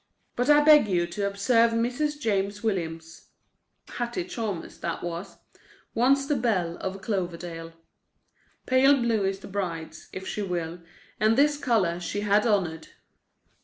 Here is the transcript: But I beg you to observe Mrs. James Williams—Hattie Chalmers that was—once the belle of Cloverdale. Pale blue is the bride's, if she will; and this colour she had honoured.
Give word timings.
But 0.35 0.49
I 0.49 0.63
beg 0.63 0.87
you 0.87 1.05
to 1.05 1.27
observe 1.27 1.73
Mrs. 1.73 2.19
James 2.19 2.63
Williams—Hattie 2.63 4.23
Chalmers 4.25 4.79
that 4.79 5.03
was—once 5.03 6.25
the 6.25 6.35
belle 6.35 6.77
of 6.77 7.03
Cloverdale. 7.03 7.73
Pale 8.65 8.95
blue 9.03 9.23
is 9.25 9.37
the 9.41 9.47
bride's, 9.47 10.09
if 10.11 10.27
she 10.27 10.41
will; 10.41 10.79
and 11.19 11.37
this 11.37 11.55
colour 11.59 11.99
she 11.99 12.21
had 12.21 12.47
honoured. 12.47 12.87